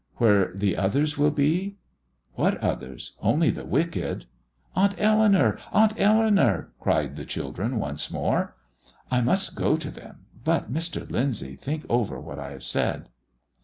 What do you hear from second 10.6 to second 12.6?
Mr. Lyndsay, think over what I